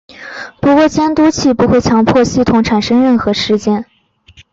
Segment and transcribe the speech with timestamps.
[0.59, 3.85] 不过监督器不会强迫系统产生事件。